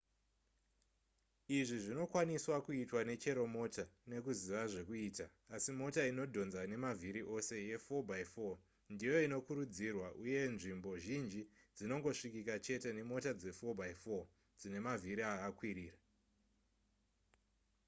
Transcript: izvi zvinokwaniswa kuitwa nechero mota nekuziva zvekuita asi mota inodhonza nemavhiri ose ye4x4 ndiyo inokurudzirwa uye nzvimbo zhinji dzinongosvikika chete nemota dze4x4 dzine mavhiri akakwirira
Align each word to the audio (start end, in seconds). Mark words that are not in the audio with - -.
izvi 1.57 1.77
zvinokwaniswa 1.85 2.55
kuitwa 2.65 3.01
nechero 3.09 3.43
mota 3.55 3.85
nekuziva 4.09 4.61
zvekuita 4.71 5.25
asi 5.55 5.71
mota 5.79 6.01
inodhonza 6.11 6.61
nemavhiri 6.71 7.21
ose 7.35 7.55
ye4x4 7.67 8.55
ndiyo 8.93 9.15
inokurudzirwa 9.25 10.07
uye 10.23 10.41
nzvimbo 10.53 10.91
zhinji 11.03 11.41
dzinongosvikika 11.75 12.53
chete 12.65 12.89
nemota 12.97 13.31
dze4x4 13.41 14.19
dzine 14.59 14.77
mavhiri 14.87 15.23
akakwirira 15.33 15.97